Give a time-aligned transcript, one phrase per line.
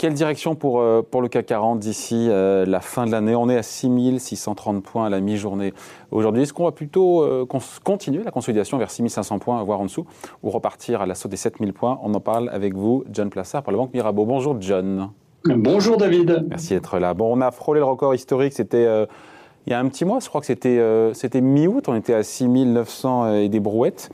[0.00, 3.34] Quelle direction pour, euh, pour le CAC 40 d'ici euh, la fin de l'année?
[3.34, 5.74] On est à 6630 points à la mi-journée
[6.10, 6.40] aujourd'hui.
[6.40, 7.46] Est-ce qu'on va plutôt euh,
[7.84, 10.06] continuer la consolidation vers 6500 points, voire en dessous,
[10.42, 12.00] ou repartir à l'assaut des 7000 points?
[12.02, 14.24] On en parle avec vous, John Plassard, par la Banque Mirabeau.
[14.24, 15.10] Bonjour John.
[15.44, 16.46] Bonjour David.
[16.48, 17.12] Merci d'être là.
[17.12, 18.86] Bon, on a frôlé le record historique, c'était
[19.66, 20.80] il y a un petit mois, je crois que c'était
[21.12, 24.08] c'était mi-août, on était à 6900 et des brouettes.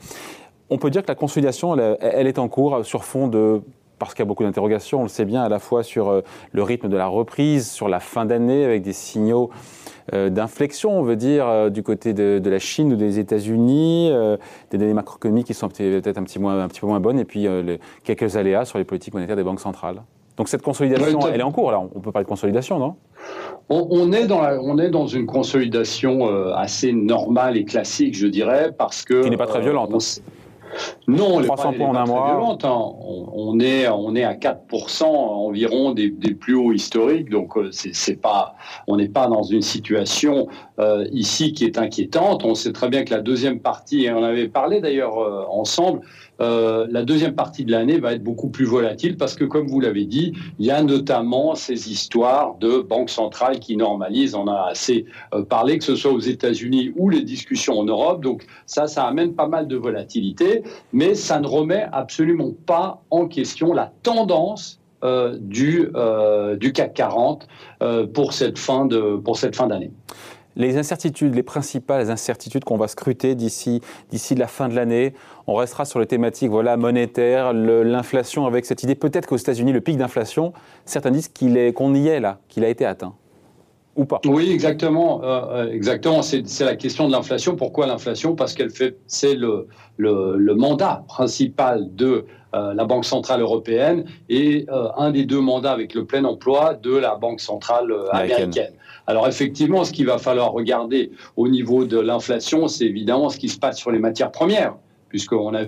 [0.69, 3.61] On peut dire que la consolidation, elle est en cours sur fond de
[3.99, 6.21] parce qu'il y a beaucoup d'interrogations, on le sait bien, à la fois sur euh,
[6.51, 9.49] le rythme de la reprise, sur la fin d'année, avec des signaux
[10.13, 14.11] euh, d'inflexion, on veut dire, euh, du côté de, la Chine ou des États-Unis,
[14.71, 17.47] des données macroéconomiques qui sont peut-être un petit, un petit peu moins bonnes, et puis
[18.03, 20.01] quelques aléas sur les politiques monétaires des banques centrales.
[20.37, 21.69] Donc cette consolidation, elle est en cours.
[21.69, 22.95] Alors on peut parler de consolidation, non?
[23.69, 29.03] On, est dans on est dans une consolidation assez normale et classique, je dirais, parce
[29.03, 29.91] que qui n'est pas très violente.
[29.93, 30.21] Hein.
[31.07, 32.31] Non, 300 points en un mois.
[32.31, 32.57] Hein.
[33.33, 38.55] On, est, on est à 4% environ des, plus hauts historiques, donc euh, c'est pas,
[38.87, 42.45] on n'est pas dans une situation euh, ici qui est inquiétante.
[42.45, 46.01] On sait très bien que la deuxième partie, et on avait parlé d'ailleurs euh, ensemble,
[46.39, 49.79] euh, la deuxième partie de l'année va être beaucoup plus volatile parce que, comme vous
[49.79, 54.35] l'avez dit, il y a notamment ces histoires de banques centrales qui normalisent.
[54.35, 55.05] On a assez
[55.49, 58.21] parlé, que ce soit aux États-Unis ou les discussions en Europe.
[58.21, 60.61] Donc ça, ça amène pas mal de volatilité,
[60.93, 64.79] mais ça ne remet absolument pas en question la tendance
[65.39, 65.89] du,
[66.59, 67.47] du CAC 40
[68.13, 69.91] pour cette fin de pour cette fin d'année
[70.57, 73.79] les incertitudes, les principales incertitudes qu'on va scruter d'ici
[74.09, 75.13] d'ici la fin de l'année.
[75.45, 79.81] On restera sur les thématiques voilà monétaires, l'inflation avec cette idée peut-être qu'aux États-Unis le
[79.81, 80.51] pic d'inflation,
[80.85, 83.13] certains disent qu'il est qu'on y est là, qu'il a été atteint.
[83.95, 84.21] Ou pas.
[84.25, 85.23] Oui, exactement.
[85.23, 86.21] Euh, euh, exactement.
[86.21, 87.55] C'est la question de l'inflation.
[87.55, 88.35] Pourquoi l'inflation?
[88.35, 89.67] Parce qu'elle fait, c'est le,
[89.97, 94.65] le, mandat principal de euh, la Banque centrale européenne et
[94.97, 98.73] un des deux mandats avec le plein emploi de la Banque centrale américaine.
[99.07, 103.49] Alors effectivement, ce qu'il va falloir regarder au niveau de l'inflation, c'est évidemment ce qui
[103.49, 104.75] se passe sur les matières premières,
[105.09, 105.63] puisqu'on a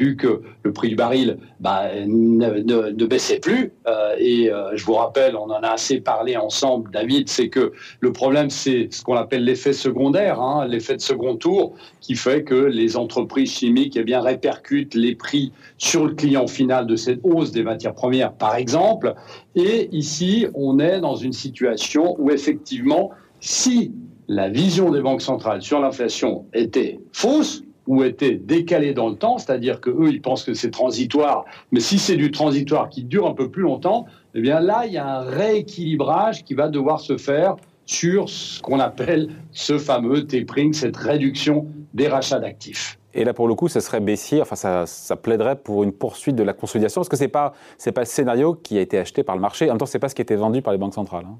[0.00, 3.72] vu que le prix du baril bah, ne, baissait plus.
[3.86, 7.72] Euh, et euh, je vous rappelle, on en a assez parlé ensemble, David, c'est que
[8.00, 12.42] le problème, c'est ce qu'on appelle l'effet secondaire, hein, l'effet de second tour, qui fait
[12.44, 17.20] que les entreprises chimiques eh bien, répercutent les prix sur le client final de cette
[17.22, 19.14] hausse des matières premières, par exemple.
[19.54, 23.92] Et ici, on est dans une situation où effectivement, si
[24.28, 29.38] la vision des banques centrales sur l'inflation était fausse, ou était décalé dans le temps,
[29.38, 33.26] c'est-à-dire que eux ils pensent que c'est transitoire, mais si c'est du transitoire qui dure
[33.26, 34.06] un peu plus longtemps,
[34.36, 37.56] eh bien là il y a un rééquilibrage qui va devoir se faire
[37.86, 42.96] sur ce qu'on appelle ce fameux tapering, cette réduction des rachats d'actifs.
[43.12, 46.44] Et là, pour le coup, ça serait baissier, enfin, ça, plaiderait pour une poursuite de
[46.44, 47.54] la consolidation, parce que ce n'est pas,
[47.92, 49.64] pas le scénario qui a été acheté par le marché.
[49.64, 51.24] En même temps, ce n'est pas ce qui été vendu par les banques centrales.
[51.26, 51.38] Hein.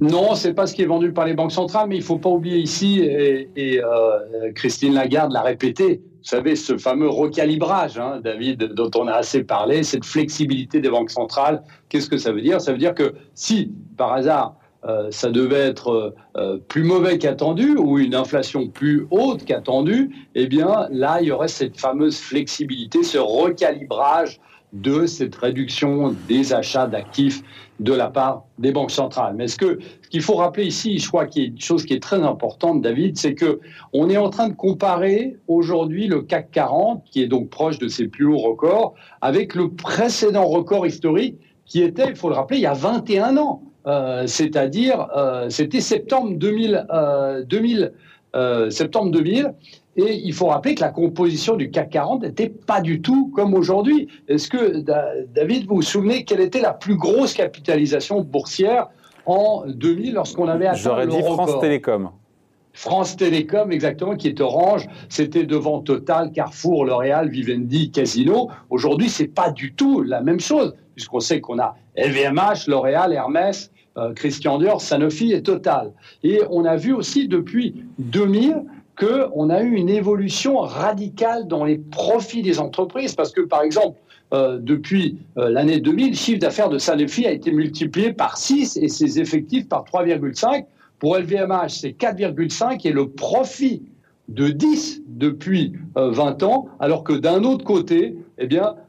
[0.00, 2.30] Non, c'est pas ce qui est vendu par les banques centrales, mais il faut pas
[2.30, 8.74] oublier ici, et, euh, Christine Lagarde l'a répété, vous savez, ce fameux recalibrage, hein, David,
[8.74, 12.60] dont on a assez parlé, cette flexibilité des banques centrales, qu'est-ce que ça veut dire?
[12.60, 17.76] Ça veut dire que si, par hasard, euh, ça devait être euh, plus mauvais qu'attendu
[17.76, 23.02] ou une inflation plus haute qu'attendue, eh bien là, il y aurait cette fameuse flexibilité,
[23.02, 24.40] ce recalibrage
[24.72, 27.42] de cette réduction des achats d'actifs
[27.80, 29.34] de la part des banques centrales.
[29.36, 31.84] Mais ce que ce qu'il faut rappeler ici, je crois qu'il y a une chose
[31.84, 33.60] qui est très importante, David, c'est que
[33.92, 37.88] on est en train de comparer aujourd'hui le CAC 40, qui est donc proche de
[37.88, 42.58] ses plus hauts records, avec le précédent record historique qui était, il faut le rappeler,
[42.58, 43.62] il y a 21 ans.
[43.86, 46.86] Euh, c'est-à-dire, euh, c'était septembre 2000,
[47.46, 47.92] 2000
[48.34, 49.52] euh, septembre 2000,
[49.96, 53.54] et il faut rappeler que la composition du CAC 40 n'était pas du tout comme
[53.54, 54.08] aujourd'hui.
[54.26, 54.82] Est-ce que,
[55.34, 58.88] David, vous vous souvenez quelle était la plus grosse capitalisation boursière
[59.26, 62.10] en 2000 lorsqu'on avait atteint J'aurais dit France Télécom.
[62.72, 64.88] France Télécom, exactement, qui est orange.
[65.10, 68.48] C'était devant Total, Carrefour, L'Oréal, Vivendi, Casino.
[68.70, 73.70] Aujourd'hui, c'est pas du tout la même chose, puisqu'on sait qu'on a LVMH, L'Oréal, Hermès,
[73.98, 75.92] euh, Christian Dior, Sanofi et Total.
[76.22, 78.64] Et on a vu aussi depuis 2000
[79.02, 83.14] qu'on a eu une évolution radicale dans les profits des entreprises.
[83.14, 83.98] Parce que, par exemple,
[84.32, 88.78] euh, depuis euh, l'année 2000, le chiffre d'affaires de Sanofi a été multiplié par 6
[88.80, 90.64] et ses effectifs par 3,5.
[90.98, 93.82] Pour LVMH, c'est 4,5 et le profit
[94.28, 98.48] de 10 depuis 20 euh, ans, alors que d'un autre côté, eh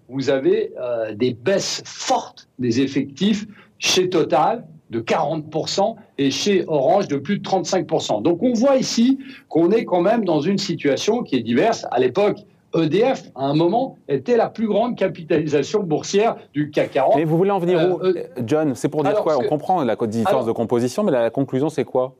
[0.10, 0.72] vous avez
[1.16, 3.48] des baisses fortes des effectifs
[3.80, 4.64] chez Total,
[4.94, 8.22] de 40% et chez Orange de plus de 35%.
[8.22, 9.18] Donc on voit ici
[9.50, 11.86] qu'on est quand même dans une situation qui est diverse.
[11.92, 12.38] À l'époque,
[12.76, 17.16] EDF, à un moment, était la plus grande capitalisation boursière du CAC 40.
[17.16, 18.00] Mais vous voulez en venir où,
[18.46, 18.76] John?
[18.76, 19.38] C'est pour dire quoi?
[19.38, 22.16] On comprend la différence de composition, mais la conclusion, c'est quoi?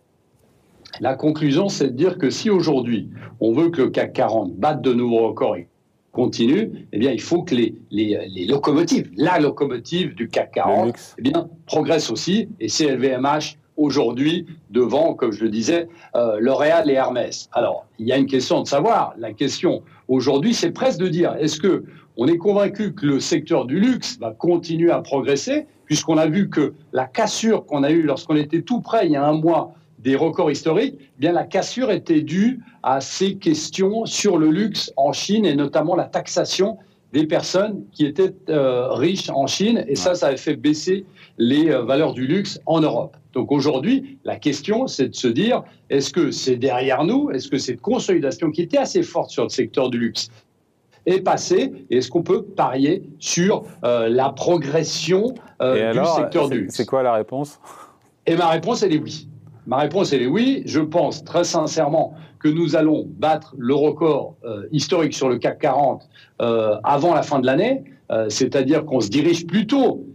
[1.00, 3.10] La conclusion, c'est de dire que si aujourd'hui,
[3.40, 5.68] on veut que le CAC 40 batte de nouveaux records et
[6.14, 11.22] continue, eh bien, il faut que les, les, locomotives, la locomotive du CAC 40, eh
[11.22, 12.48] bien, progresse aussi.
[12.60, 17.50] Et c'est LVMH aujourd'hui devant, comme je le disais, euh, L'Oréal et Hermès.
[17.52, 19.16] Alors, il y a une question de savoir.
[19.18, 21.84] La question aujourd'hui, c'est presque de dire est-ce que
[22.16, 26.48] on est convaincu que le secteur du luxe va continuer à progresser, puisqu'on a vu
[26.48, 29.74] que la cassure qu'on a eue lorsqu'on était tout près il y a un mois
[30.04, 34.92] des records historiques, eh bien la cassure était due à ces questions sur le luxe
[34.98, 36.78] en Chine et notamment la taxation
[37.14, 39.86] des personnes qui étaient euh, riches en Chine.
[39.88, 41.06] Et ça, ça avait fait baisser
[41.38, 43.16] les euh, valeurs du luxe en Europe.
[43.34, 47.30] Donc aujourd'hui, la question, c'est de se dire, est-ce que c'est derrière nous?
[47.32, 50.30] Est-ce que cette consolidation qui était assez forte sur le secteur du luxe
[51.06, 51.72] est passée?
[51.90, 56.76] Et est-ce qu'on peut parier sur euh, la progression du secteur du luxe?
[56.76, 57.60] C'est quoi la réponse?
[58.26, 59.28] Et ma réponse, elle est oui.
[59.66, 60.64] Ma réponse, est oui.
[60.66, 65.60] Je pense très sincèrement que nous allons battre le record euh, historique sur le CAC
[65.60, 66.10] 40
[66.42, 70.06] euh, avant la fin de l'année, euh, c'est-à-dire qu'on se dirige plutôt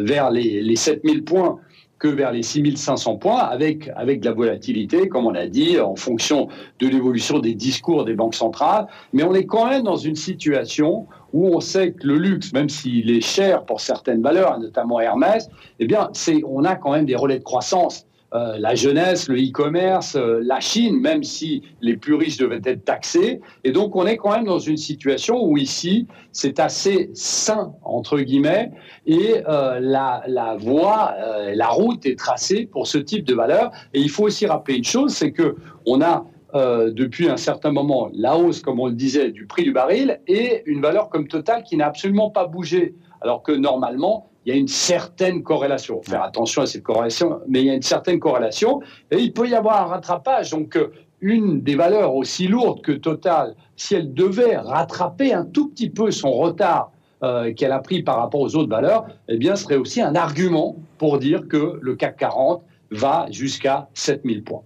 [0.00, 1.58] vers les, les 7000 points
[1.98, 5.96] que vers les 6500 points, avec, avec de la volatilité, comme on a dit, en
[5.96, 6.48] fonction
[6.80, 8.86] de l'évolution des discours des banques centrales.
[9.14, 12.68] Mais on est quand même dans une situation où on sait que le luxe, même
[12.68, 15.48] s'il est cher pour certaines valeurs, notamment Hermès,
[15.78, 16.10] eh bien,
[16.46, 18.06] on a quand même des relais de croissance.
[18.34, 22.84] Euh, la jeunesse, le e-commerce, euh, la Chine, même si les plus riches devaient être
[22.84, 23.40] taxés.
[23.62, 28.18] Et donc, on est quand même dans une situation où ici, c'est assez sain, entre
[28.18, 28.72] guillemets,
[29.06, 31.14] et euh, la, la, voie,
[31.54, 33.70] la route est tracée pour ce type de valeur.
[33.92, 35.54] Et il faut aussi rappeler une chose, c'est que
[35.86, 39.72] on a depuis un certain moment la hausse, comme on le disait, du prix du
[39.72, 44.52] baril et une valeur comme totale qui n'a absolument pas bougé, alors que normalement, il
[44.52, 46.02] y a une certaine corrélation.
[46.02, 48.80] Faire attention à cette corrélation, mais il y a une certaine corrélation
[49.10, 50.50] et il peut y avoir un rattrapage.
[50.50, 55.68] Donc, euh, une des valeurs aussi lourdes que Total, si elle devait rattraper un tout
[55.68, 56.90] petit peu son retard
[57.22, 60.14] euh, qu'elle a pris par rapport aux autres valeurs, eh bien, ce serait aussi un
[60.14, 64.62] argument pour dire que le CAC 40 va jusqu'à 7000 points.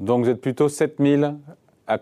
[0.00, 1.36] Donc, vous êtes plutôt 7000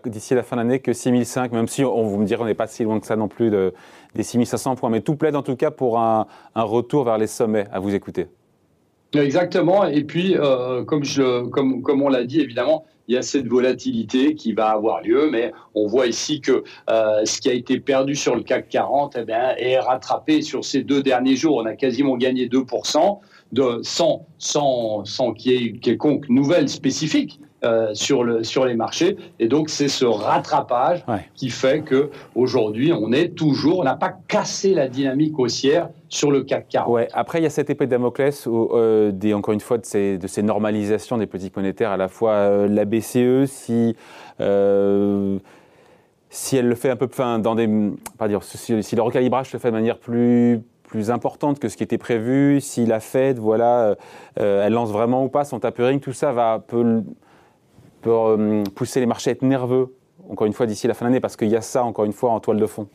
[0.05, 2.53] d'ici la fin de l'année que 6005, même si on vous me direz on n'est
[2.53, 3.73] pas si loin que ça non plus de,
[4.15, 4.89] des 6500 points.
[4.89, 8.27] Mais tout plaide en tout cas pour un, retour vers les sommets, à vous écouter.
[9.13, 9.85] Exactement.
[9.85, 11.03] Et puis, euh, comme,
[12.01, 15.87] on l'a dit, évidemment, il y a cette volatilité qui va avoir lieu, mais on
[15.87, 19.31] voit ici que euh, ce qui a été perdu sur le CAC 40 eh
[19.63, 21.57] est rattrapé sur ces deux derniers jours.
[21.57, 23.19] On a quasiment gagné 2%
[23.51, 27.41] de, sans, sans, sans qu'il y ait quelconque nouvelle spécifique.
[27.63, 29.17] Euh, sur, le, sur les marchés.
[29.37, 31.05] Et donc, c'est ce rattrapage
[31.35, 36.31] qui fait que aujourd'hui, on est toujours, on n'a pas cassé la dynamique haussière sur
[36.31, 36.91] le CAC 40.
[36.91, 37.07] Ouais.
[37.13, 40.17] Après, il y a cette épée de Damoclès, euh, des, encore une fois, de ces,
[40.17, 43.95] de ces normalisations des politiques monétaires, à la fois euh, la BCE, si
[46.31, 47.69] si elle le fait un peu, enfin, dans des,
[48.17, 51.77] pas dire, si, si, le recalibrage se fait de manière plus plus importante que ce
[51.77, 53.95] qui était prévu, si la Fed, voilà,
[54.35, 57.03] elle lance vraiment ou pas son tapering, tout ça va peu
[58.01, 59.95] peut euh, pousser les marchés à être nerveux,
[60.29, 62.13] encore une fois, d'ici la fin de l'année, parce qu'il y a ça, encore une
[62.13, 62.87] fois, en toile de fond.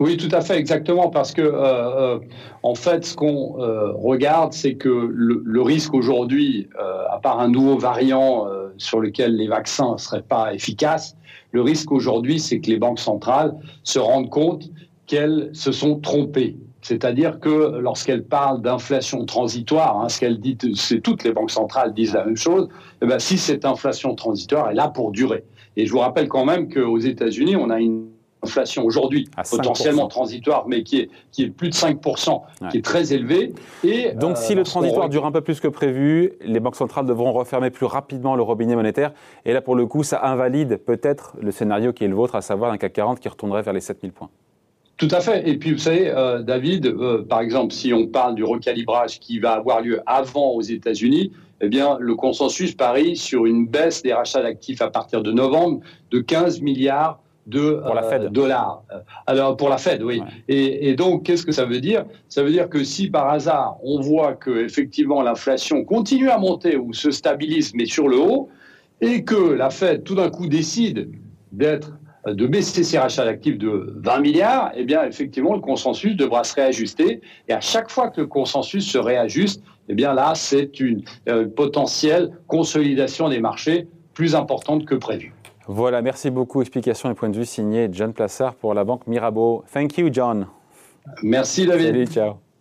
[0.00, 2.18] Oui, tout à fait, exactement, parce que euh, euh,
[2.62, 3.54] en fait, ce qu'on
[3.94, 8.46] regarde, c'est que le, risque aujourd'hui, à part un nouveau variant
[8.78, 11.16] sur lequel les vaccins ne seraient pas efficaces,
[11.52, 13.54] le risque aujourd'hui, c'est que les banques centrales
[13.84, 14.70] se rendent compte
[15.06, 16.56] qu'elles se sont trompées.
[16.82, 21.94] C'est-à-dire que lorsqu'elle parle d'inflation transitoire, hein, ce qu'elle dit, c'est toutes les banques centrales
[21.94, 22.68] disent la même chose.
[23.00, 25.44] Eh ben, si cette inflation transitoire est là pour durer.
[25.76, 28.08] Et je vous rappelle quand même qu'aux États-Unis, on a une
[28.42, 33.12] inflation aujourd'hui potentiellement transitoire, mais qui est, qui est plus de 5%, qui est très
[33.12, 33.54] élevée.
[33.84, 37.06] Et, Donc si le euh, transitoire dure un peu plus que prévu, les banques centrales
[37.06, 39.12] devront refermer plus rapidement le robinet monétaire.
[39.44, 42.42] Et là, pour le coup, ça invalide peut-être le scénario qui est le vôtre, à
[42.42, 44.28] savoir un CAC 40 qui retournerait vers les 7000 points.
[45.02, 45.48] Tout à fait.
[45.48, 49.40] Et puis, vous savez, euh, David, euh, par exemple, si on parle du recalibrage qui
[49.40, 54.12] va avoir lieu avant aux États-Unis, eh bien, le consensus parie sur une baisse des
[54.12, 55.80] rachats d'actifs à partir de novembre
[56.12, 58.84] de 15 milliards de euh, dollars.
[59.26, 60.22] Alors pour la Fed, oui.
[60.46, 62.04] Et, et, donc, qu'est-ce que ça veut dire?
[62.28, 66.76] Ça veut dire que si par hasard on voit que effectivement l'inflation continue à monter
[66.76, 68.50] ou se stabilise, mais sur le haut,
[69.00, 71.10] et que la Fed tout d'un coup décide
[71.50, 71.90] d'être
[72.26, 76.54] de baisser ses rachats d'actifs de 20 milliards, eh bien, effectivement, le consensus devra se
[76.54, 77.20] réajuster.
[77.48, 81.48] Et à chaque fois que le consensus se réajuste, eh bien, là, c'est une euh,
[81.48, 85.34] potentielle consolidation des marchés plus importante que prévu.
[85.66, 86.60] Voilà, merci beaucoup.
[86.60, 89.64] Explication et point de vue signé John Plassard pour la banque Mirabeau.
[89.72, 90.46] Thank you, John.
[91.22, 91.86] Merci, David.
[91.86, 92.51] Salut, ciao.